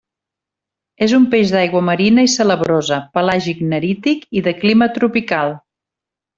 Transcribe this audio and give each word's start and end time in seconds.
És 1.07 1.11
un 1.17 1.27
peix 1.33 1.53
d'aigua 1.55 1.81
marina 1.91 2.25
i 2.29 2.31
salabrosa, 2.37 2.99
pelàgic-nerític 3.19 4.27
i 4.41 4.45
de 4.51 4.57
clima 4.65 4.93
tropical. 5.01 5.59